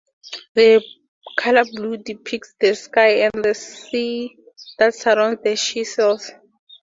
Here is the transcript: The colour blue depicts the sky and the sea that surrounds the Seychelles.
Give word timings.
The 0.55 0.83
colour 1.37 1.63
blue 1.65 1.97
depicts 1.97 2.55
the 2.59 2.73
sky 2.73 3.29
and 3.31 3.45
the 3.45 3.53
sea 3.53 4.35
that 4.79 4.95
surrounds 4.95 5.43
the 5.43 5.55
Seychelles. 5.55 6.31